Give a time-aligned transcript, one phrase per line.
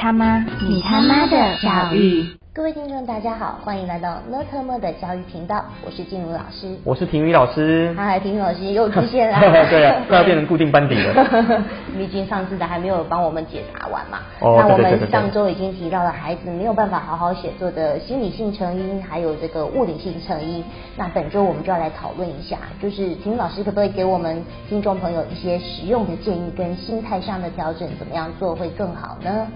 [0.00, 2.26] 他妈，你他妈的教育。
[2.54, 7.94] 各位听众，大家好，欢迎来到乐特么的教育频道，我是静茹老师，我是婷宇老师。
[7.94, 9.38] 嗨，婷宇老师又出现了，
[9.68, 11.44] 对啊，快要变成固定班底了。
[11.98, 14.20] 毕竟上次的还没有帮我们解答完嘛。
[14.40, 20.64] 哦那我们上周已经提到了孩子没有办法好好写作的心理性成因，还有这个物理性成因。
[20.96, 29.46] 那本周我们就要来讨论一下，就是婷宇老师可不可以给我们听众朋友一些实用的建议跟心态上的调整，怎么样做会更好呢？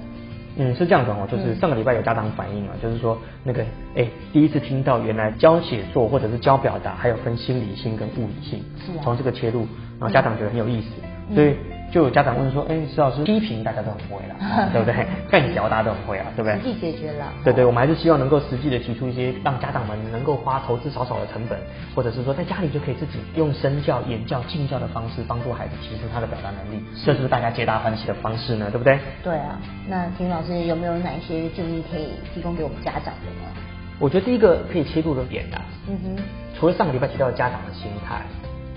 [0.57, 3.65] 嗯，是这样的哦，就是上个礼拜有家长反映啊，就是说那个
[3.97, 9.66] 哎，第一次听到原来教写作或者是教表达还有分心理性跟物理性是啊，从这个切入，
[9.98, 10.88] 然后家长觉得很有意思，
[11.30, 11.34] 嗯。
[11.34, 11.56] 所以
[11.95, 15.07] 就有家长问说，哎，石老师批评大家都很会了，哦 对不对？
[15.30, 16.59] 干嚼大家都很会啊，对不对？
[16.59, 17.33] 实际解决了。
[17.45, 21.57] 对对，我们还是希望能够实际的提出一些让家长们能够花投资少少的成本，
[21.95, 28.67] 或者是说在家里就可以自己用身教、言教、敬教的方式帮助孩子提升他的表达能力，这是不是大家皆大欢喜的方式呢？
[28.73, 28.98] 对不对？
[29.23, 29.56] 对啊，
[29.89, 33.47] 那婷老师有没有哪一些建议可以提供给我们家长的呢？
[34.01, 36.23] 我觉得第一个可以切入的点啊，嗯哼，
[36.58, 38.23] 除了上个礼拜提到的家长的心态，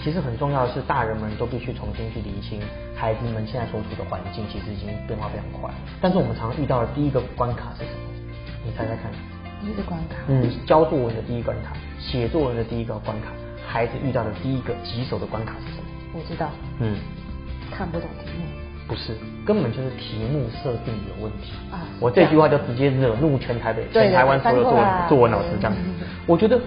[0.08, 2.62] 其实很重要的是大人们都必须重新去理清
[2.96, 5.70] 孩子们现在所处的环境，其实已经变化非常快。
[6.00, 8.00] 但是我们常常遇到的第一个关卡是什么？
[8.66, 9.12] 你猜猜看？
[9.60, 13.34] 第一个关卡，嗯，教作文的第一关卡，写作文的第一个关卡，
[13.68, 15.84] 孩子遇到的第一个棘手的关卡是什么？
[16.14, 16.96] 我知道，嗯，
[17.70, 18.46] 看不懂题目。
[18.88, 19.12] 不是，
[19.46, 25.80] 根本就是题目设定有问题啊我这句话就直接惹怒全台北、全台湾所有作文作文老师这样子。
[26.26, 26.58] 我觉得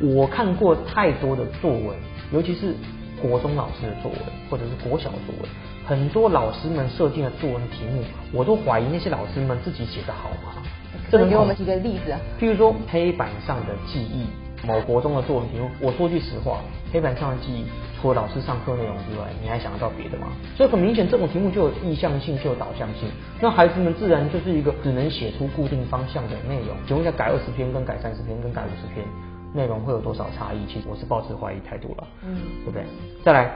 [0.00, 1.96] 我看过太多的作文，
[2.32, 2.74] 尤其是
[3.20, 5.48] 国中老师的作文，或者是国小的作文，
[5.84, 10.62] 很多老师们设定的作文题目，我都怀疑那些老师们自己写的好吗？
[11.10, 12.20] 可以给我们几个例子啊？
[12.40, 14.26] 譬如说黑板上的记忆，
[14.64, 16.60] 某国中的作文题目，我说句实话，
[16.92, 17.64] 黑板上的记忆，
[18.00, 20.28] 除了老师上课内容之外，你还想得到别的吗？
[20.56, 23.08] 所以很明显，这种题目就有意向性，就有导向性，
[23.40, 26.76] 那孩子们自然就是一个只能写出固定方向的内容。
[26.86, 29.04] 请问一下，改二十篇跟改三十篇跟改五十篇，
[29.52, 30.66] 内容会有多少差异？
[30.66, 32.84] 其实我是抱持怀疑态度了，嗯对不对？
[33.24, 33.50] 再来，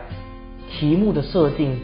[0.71, 1.79] 题目的设定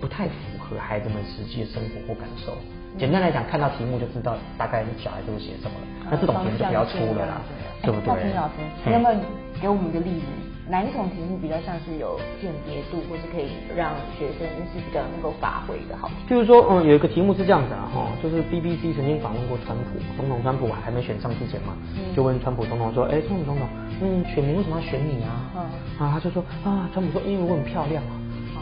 [0.00, 2.52] 不太符合孩子们实际的生活或感受。
[2.98, 5.86] 简单来讲，看到题目就知道大概小孩子会写什么了。
[6.10, 7.40] 那这种题目就不要出了啦，
[7.82, 8.32] 对不对？
[8.34, 8.52] 老师，
[8.84, 9.20] 嘿你有没有
[9.60, 10.26] 给我们一个例子？
[10.66, 16.14] 哪一种题目比较像是有鉴别度，或是可以让学生是比较能够发挥的好题？
[16.26, 19.84] 譬如说，嗯，有一个题目是这样子啊，哈，就是 BBC 曾经访问过川普
[20.16, 23.68] 总统，川普还没选上之前嘛，嗯就问川普总统说，哎，川普总统，
[24.00, 25.52] 嗯，选民为什么要选你啊？
[25.54, 28.16] 嗯啊，他就说啊，川普说，因为我很漂亮啊，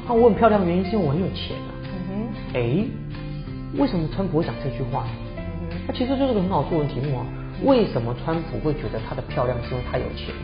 [0.08, 1.70] 那我很漂亮的原因是因为我很有钱啊。
[1.84, 2.84] 嗯哼，哎，
[3.78, 5.06] 为什么川普会讲这句话？
[5.86, 7.24] 那其实就是个很好作文题目啊。
[7.64, 10.34] 为什么川普会觉得她的漂亮是因为她有钱？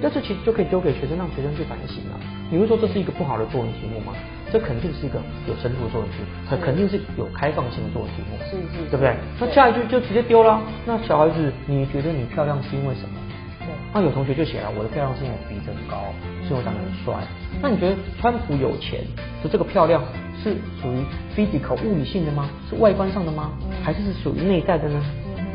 [0.00, 2.16] 那这其实就可以丢给学生，让学生去反省啊。
[2.50, 4.12] 你会说这是一个不好的作文题目吗？
[4.50, 9.14] 这肯定是一个有深度的作文题目，它肯定是有开放性的作文题目，是是对不对？
[9.38, 10.60] 那下一句就直接丢了。
[10.86, 13.14] 那小孩子，你觉得你漂亮是因为什么？
[13.58, 17.14] 对，那有同学就写了，我的漂亮是因为我鼻子很高，是因为我长得很帅。
[17.60, 19.04] 那你觉得川普有钱
[19.42, 20.02] 的这个漂亮
[20.42, 21.04] 是属于
[21.36, 22.48] physical 物理性的吗？
[22.70, 23.50] 是外观上的吗？
[23.82, 25.04] 还是是属于内在的呢？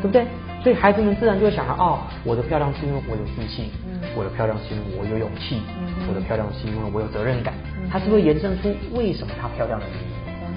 [0.00, 0.26] 对不对？
[0.62, 3.66] 所以孩子们自然就会想到，哦，我的漂亮是因为我有自信，
[4.14, 5.60] 我的漂亮是因为我有勇气，
[6.08, 7.54] 我的漂亮是因为我有责任感。
[7.90, 10.08] 它是不是延伸出为什么她漂亮的原因？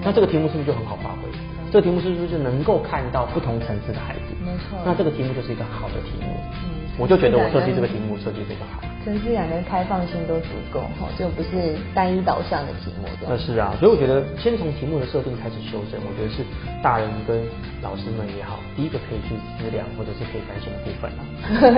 [0.02, 1.28] 那这个题目是不是就很好发挥？
[1.70, 4.34] 这个题目是不是就能够看到不同层次的孩子？
[4.40, 6.32] 没错那这个题目就是一个好的题目。
[6.64, 8.82] 嗯我就觉得我设计这个题目设计非常好。
[9.08, 11.48] 层次感跟开放性都足够，哈，就不是
[11.94, 13.38] 单一导向的题目那。
[13.38, 16.44] 是啊，所以我觉得先从题目的设定开始修正，我觉得是
[16.82, 17.40] 大人跟
[17.80, 21.24] 老师们也好，第一个可以去思量或者是可以反省的部分啊。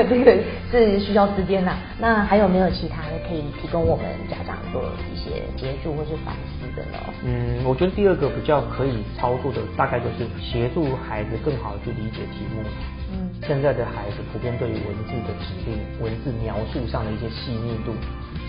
[0.11, 0.43] 这个
[0.73, 1.79] 是需要时间呐。
[2.01, 6.99] 那还有没有其他的可以提供我们家长做一些协助或是反思的呢？
[7.23, 12.63] 嗯，我觉得第二个比较可以操作的，大概就是协助孩子更好的去理解题目。
[13.13, 17.93] 嗯现在的孩子普遍对于文字的指令、文字描述上的一些细腻度，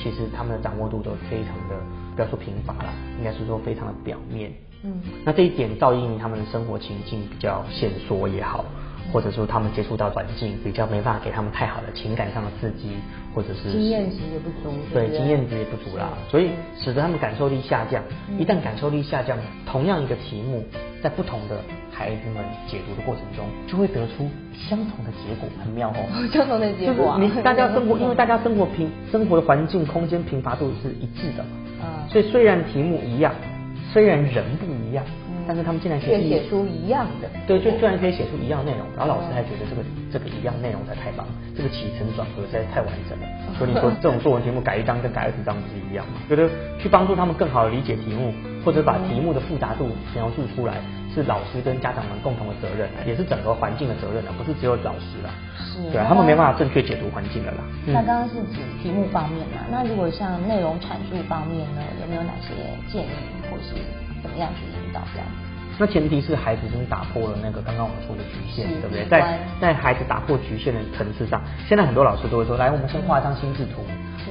[0.01, 1.75] 其实他们的掌握度都非常的，
[2.15, 4.51] 不要说贫乏了，应该是说非常的表面。
[4.83, 8.65] 嗯那这一点照应他们的生活情境比较限缩也好，
[9.13, 12.89] 或者说他们接触到环境比较没办法给他们太好的情感上的刺激，
[13.33, 18.03] 或者是经验值也不足对经验值也不足啦，所以使得他们感受力下降。
[18.29, 20.65] 嗯一旦感受力下降，同样一个题目，
[21.01, 21.57] 在不同的
[21.91, 26.27] 孩子们解读的过程中，就会得出相同的结果，很妙哦。
[26.31, 31.49] 相同的结果啊就是你大家生活， 因为大家生活平生活的环境、空间贫乏度是一致的嘛，
[31.83, 33.33] 嗯所以虽然题目一样，
[33.91, 37.27] 虽然人不一样，嗯但是他们竟然可以写出一样的。
[37.45, 43.27] 对，就居然可以写出一样的内容，然后老师还觉得这个这个一样内容才太棒，这个起承转合实在太完整了。
[43.59, 46.23] 所以你说 这种作文题目改一张跟改二十张不是一样吗？
[46.29, 46.47] 觉得
[46.79, 48.31] 去帮助他们更好的理解题目，
[48.63, 50.79] 或者把题目的复杂度描述出来，
[51.13, 55.27] 是老师跟家长们共同的责任啊，也是整个环境的责任啊，不是只有老师了。
[55.59, 57.59] 是对啊，他们没办法正确解读环境的啦。
[57.87, 59.67] 嗯那刚刚是指题目方面嘛？
[59.67, 62.55] 那如果像内容阐述方面呢，有没有哪些
[62.87, 63.11] 建议，
[63.51, 63.75] 或是
[64.21, 65.33] 怎么样去引导这样子？
[65.79, 69.03] 那前提是孩子已经打破了那个刚刚我们说的局限，对不对？
[69.05, 73.81] 在在孩子打破局限的层次上，现在很多老师都会说，来，我们先画一张心智图，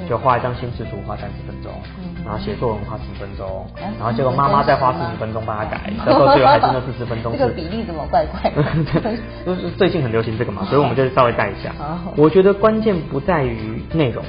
[0.08, 8.62] 就画一张心智图，画三十分钟嗯，然后写作文花十分钟哎，然后结果妈妈再花四十分钟帮他改， 到时候最后还是那四十分钟这个是比例怎么怪怪的？
[9.44, 11.74] 就是最近很流行这个嘛，所以我们就稍微带一下。
[12.16, 14.22] 我觉得关键不在于内容，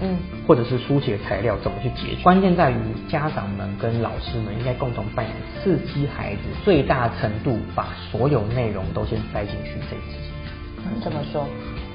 [0.00, 2.76] 嗯，或者是书写材料怎么去解决，关键在于
[3.08, 11.00] 家长们跟老师们应该共同扮演刺激孩子最大程度把所有内容都先塞进去这件事情。
[11.02, 11.46] 怎么说？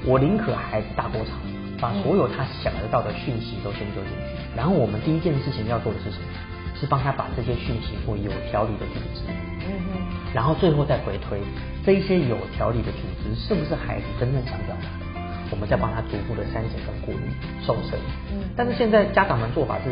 [0.04, 1.38] 我宁可孩子大过场，
[1.80, 6.24] 把所有他想得到的讯息都先丢进去，然后我们第一件事情要做的是什么？
[6.80, 9.22] 是帮他把这些讯息做有条理的组织。
[10.32, 11.38] 然后最后再回推
[11.84, 14.88] 这一些有条理的组织是不是孩子真正想表达，
[15.50, 17.20] 我们再帮他逐步的删减跟过滤、
[17.62, 17.98] 瘦身。
[18.32, 19.90] 嗯但是现在家长们做法是，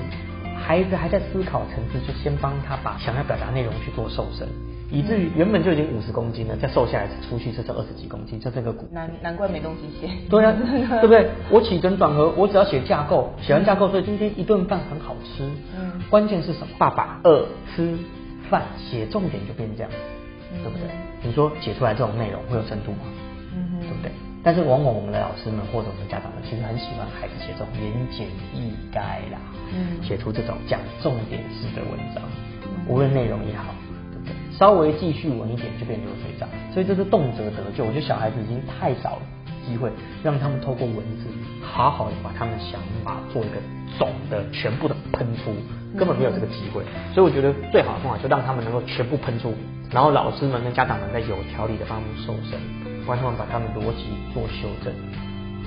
[0.58, 4.46] 孩子还在思考层次，就先帮他把想要表达内容去做瘦身，
[4.90, 8.88] 以至于原本就已经五十公斤了，再瘦下来出去是这二十几公斤，就这个骨。
[8.92, 10.12] 难难怪没东西写。
[10.28, 10.52] 对啊，
[11.00, 11.30] 对不对？
[11.50, 15.44] 我起承转合，我只要写架构，写完架构，所以今天一顿饭很好吃。
[15.78, 16.68] 嗯关键是什么？
[16.78, 17.96] 爸爸饿吃
[18.50, 19.90] 饭，写重点就变这样，
[20.62, 20.88] 对不对？
[21.22, 22.98] 你说写出来这种内容会有深度吗？
[23.54, 24.10] 嗯哼对不对？
[24.42, 28.98] 但是往往我们的老师们或者我们家长们，其实很喜欢孩子写这种言简意赅
[29.32, 29.38] 啦，
[29.74, 32.22] 嗯写出这种讲重点式的文章，
[32.86, 33.74] 无论内容也好，
[34.12, 34.32] 对不对？
[34.56, 37.84] 稍微记叙文一点就变流水账，所以这是动辄得救。
[37.84, 39.18] 我觉得小孩子已经太少
[39.66, 39.90] 机会
[40.22, 41.28] 让他们透过文字，
[41.60, 43.56] 好好的把他们想法做一个
[43.98, 45.52] 总的全部的喷出，
[45.98, 46.82] 根本没有这个机会。
[47.12, 49.52] 所以我觉得最好的方法就让他们能够全部喷出，
[49.90, 52.58] 然后老师们跟家长们再有条理的帮他们瘦身，
[53.08, 54.92] 帮他们把他们逻辑做修正。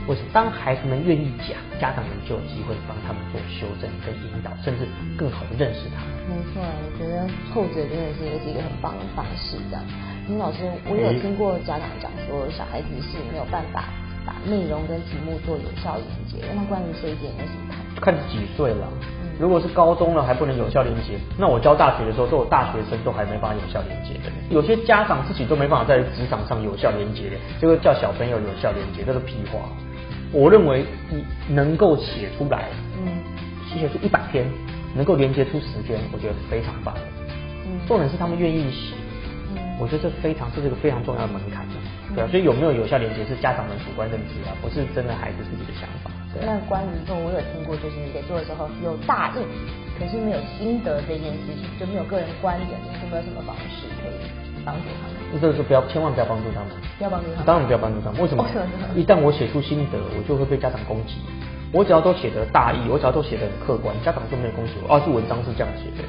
[0.08, 0.30] 为什么？
[0.34, 4.86] 当孩子们愿意讲，家长们就有机会帮他们做修正跟引导，甚至
[5.18, 6.14] 更好的认识他们。
[6.30, 9.58] 没错，我觉得后者真的是也是一个很棒的方式。
[9.70, 9.82] 这样，
[10.30, 13.90] 林老师，我有听过家长讲说，小孩子是没有办法
[14.26, 16.46] 把内容跟题目做有效连接。
[16.54, 18.88] 那关于这一点有什么看几岁了。
[19.40, 24.32] 如果是高中了还不能有效连接，那我教大学的时候，都有大学生都还没办法有效连接的。
[24.52, 29.60] 有些家长自己都没办法在职场上有效连接的，这个叫小朋友有效连接，这是屁话。
[30.32, 32.70] 我认为你能够写出来，
[33.04, 33.10] 嗯
[33.68, 34.46] 写出一百篇，
[34.94, 36.94] 能够连接出十篇，我觉得非常棒。
[37.66, 38.94] 嗯重点是他们愿意写，
[39.56, 41.74] 嗯我觉得这非常这是一个非常重要的门槛的，
[42.14, 46.12] 对啊，所以有没有有效连接是家长们主观认知啊，不是真的孩子自己的想法。
[46.40, 49.44] 那关于说，我有听过，就是你在做的时候有大意，
[50.00, 54.16] 可是没有心得这件事情，就没有个人观点，有没有什么方式可以
[54.64, 55.42] 帮助他们？
[55.42, 56.70] 这个是不要，千万不要帮助他们。
[56.98, 57.46] 不要帮助他们。
[57.46, 58.22] 当然不要帮助他们。
[58.22, 58.46] 为什么？
[58.96, 61.20] 一旦我写出心得，我就会被家长攻击。
[61.74, 64.96] 我只要都写得大意，我只要都写得很客观，家长就没有攻击我。
[64.96, 66.04] 哦，是文章是这样写的。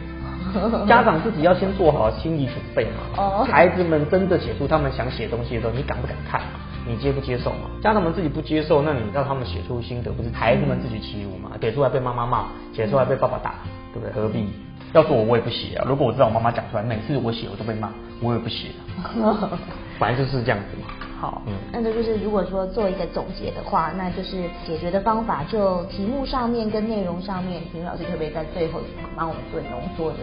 [0.87, 3.01] 家长自己要先做好心理准备嘛。
[3.17, 6.41] 哦孩子们真的写出他们想写的东西的时候，你敢不敢看？
[6.87, 7.71] 你接不接受嘛？
[7.83, 11.53] 家长们自己不接受，那你让他们写出心得，不是孩子们自己欺辱嘛？
[11.61, 13.55] 写出来被妈妈骂，写出来被爸爸打，
[13.93, 14.13] 对不对？
[14.13, 14.49] 何必？
[14.93, 15.87] 要是我，我也不写啊。
[15.89, 17.91] 如果我知道我妈妈讲出来，每次我写我都被骂，
[18.21, 18.69] 我也不写
[18.99, 19.57] 啊。
[19.99, 20.89] 本来就是这样子嘛。
[21.19, 28.81] 好，嗯那这就是如果说做一个总结的话，那就是解决的方法就题目上面跟内容上面，平老师可不可以在最后
[29.15, 30.19] 帮我们做浓缩的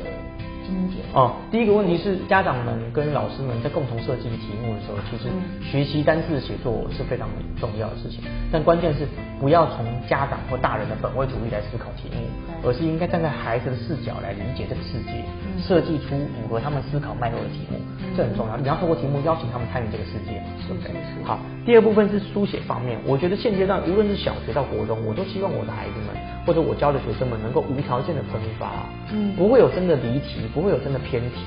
[1.14, 5.64] 哦，第一个问题是家长们跟老师们在共同设计题目的时候，其实嗯。
[5.64, 7.28] 学习单字写作是非常
[7.60, 8.22] 重要的事情。
[8.52, 9.08] 但关键是
[9.40, 12.26] 不要从家长或大人的本位主义来思考题目，
[12.64, 15.62] 而是应该站在孩子的视角来理解这个世界，嗯。
[15.62, 17.78] 设计出符合他们思考脉络的题目，
[18.16, 18.58] 这很重要。
[18.58, 21.26] 你要透过题目邀请他们参与这个世界，对不对是是？
[21.26, 29.36] 好，第二部分是书写方面，我觉得现阶段无论是小学到国中，我都希望我的孩子们或者我教的学生们能够无条件的喷发，嗯。
[29.36, 31.38] 不会有真的离题，不会有真的偏题，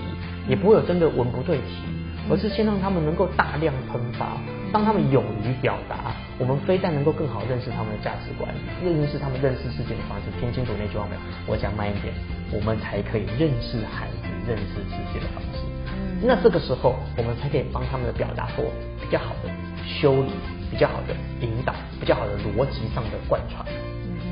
[0.49, 1.85] 也不会有真的文不对题，
[2.31, 4.41] 而是先让他们能够大量喷发，
[4.73, 6.17] 让他们勇于表达。
[6.39, 8.49] 我们非但能够更好认识他们的价值观，
[8.83, 11.21] 认识他们认识世界的方式，听清楚那句话没有？
[11.47, 12.15] 我讲慢一点，
[12.51, 15.61] 我们才可以认识孩子认识世界的方式。
[15.93, 18.65] 嗯那这个时候，我们才可以帮他们的表达做
[18.99, 19.51] 比较好的
[19.85, 20.33] 修理，
[20.71, 21.13] 比较好的
[21.45, 23.63] 引导，比较好的逻辑上的贯穿。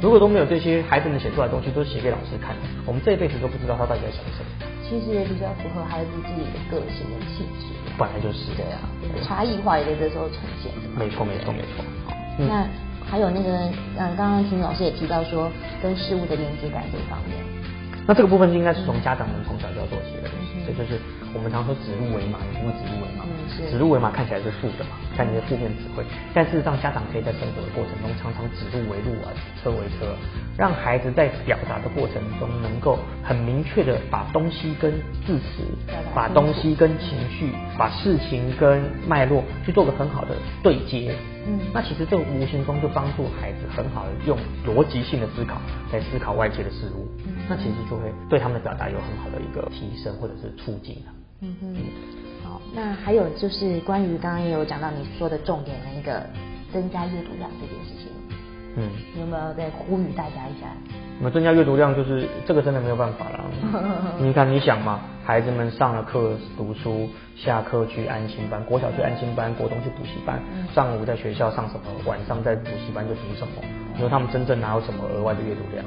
[0.00, 4.69] 如果都没有这些，孩子们写出来的东西都是写给老师看的，我们这一辈子都不知道他到底在想什么。
[4.90, 7.70] 其实也比较符合孩子自己的个性跟气质。
[7.96, 8.50] 本来就是。
[8.58, 8.80] 这样，
[9.22, 10.88] 差异化也在这时候呈现的。
[10.98, 11.84] 没错，没错，没错。
[12.38, 12.66] 那
[13.06, 15.48] 还有那个，嗯，刚刚秦老师也提到说，
[15.80, 17.38] 跟事物的连接感这方面。
[18.06, 20.98] 那这个部分应该是从家长们从小就要做起的，嗯这就是
[21.34, 23.24] 我们常说指鹿为马，你听过指鹿为马？
[23.70, 26.04] 指鹿为马看起来是负的嘛，看起来负面词汇，
[26.34, 30.14] 但事实上家长可以在生活的过程中常常指鹿为鹿啊，指车为车，
[30.56, 34.92] 让孩子在表达的过程中能够很明确的把东西跟
[35.26, 35.62] 字词
[36.14, 41.14] 把东西跟情绪，把事情跟脉络去做个很好的对接。
[41.46, 41.60] 嗯。
[41.72, 45.60] 那其实这无形中就帮助孩子很好的用逻辑性的思考
[45.92, 47.32] 来思考外界的事物，嗯。
[47.48, 51.12] 那其实就会对他们的表达有很好的一个提升或者是促进的。
[51.42, 51.74] 嗯哼，
[52.44, 56.22] 好，那还有就是关于刚刚也有讲到你说的重点的一个
[56.70, 58.12] 增加阅读量这件事情，
[58.76, 60.68] 嗯，你有没有再呼吁大家一下？
[61.20, 63.40] 那么增加阅读量就是这个真的没有办法啦。
[64.18, 70.40] 你看，你想嘛，孩子们上了课读书，下课去安心班，国小去安心班，国中去补习班，
[70.74, 73.52] 上午在学校上什么，晚上在补习班就读什么。
[73.94, 75.84] 你说他们真正哪有什么额外的阅读量？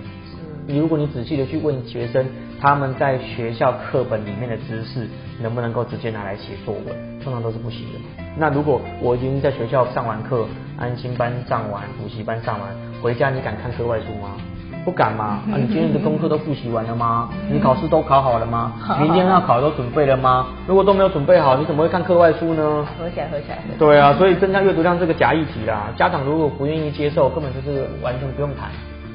[0.68, 2.26] 你如果你仔细的去问学生，
[2.62, 5.10] 他们在学校课本里面的知识
[5.42, 8.00] 能不能够直接拿来写作文，通常都是不行的。
[8.38, 10.48] 那如果我已经在学校上完课，
[10.78, 12.70] 安心班上完，补习班上完，
[13.02, 14.38] 回家你敢看课外书吗？
[14.84, 15.40] 不敢嘛？
[15.52, 17.30] 啊，你今天的功课都复习完了吗？
[17.50, 18.74] 你考试都考好了吗？
[19.00, 20.48] 明天要考都准备了吗？
[20.68, 22.86] 如果都没有准备好，你怎么会看课外书呢？
[23.00, 23.60] 合起来，合起来。
[23.80, 28.70] 对啊，所以增加阅读量这个假议题啦，家长如果不愿意接受，根本就是完全不用谈，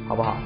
[0.08, 0.36] 好不好？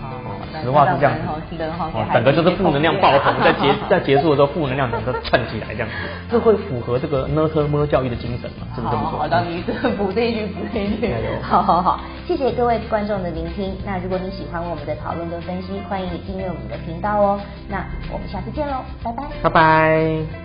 [0.63, 5.95] 实话是这样子家长们哦人哈给哦孩子整个就是负能量爆棚，在结 在结束的时候，负能量整个串起来这样子，
[6.31, 8.67] 这会符合这个呢特么教育的精神嘛？
[8.75, 9.19] 是不是这么说？
[9.19, 11.15] 好好，当你这补这一句，补这一句。
[11.43, 13.77] 好好好，谢谢各位观众的聆听。
[13.85, 17.41] 那如果你喜欢我们的讨论跟分析，欢迎你订阅我们的频道哦。
[17.69, 19.25] 那我们下次见喽，拜拜。
[19.43, 20.42] 拜拜。